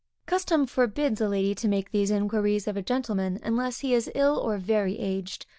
[0.25, 4.35] Custom forbids a lady to make these inquiries of a gentleman, unless he is ill
[4.39, 5.45] or very aged.